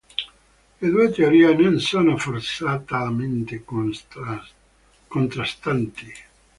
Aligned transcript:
Le 0.79 0.89
due 0.89 1.11
teorie 1.11 1.53
non 1.53 1.79
sono 1.79 2.17
forzatamente 2.17 3.63
contrastanti. 5.07 6.11